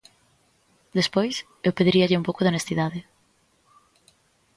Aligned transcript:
Despois, 0.99 1.35
eu 1.65 1.71
pediríalle 1.77 2.19
un 2.19 2.27
pouco 2.27 2.41
de 2.43 2.49
honestidade. 2.49 2.99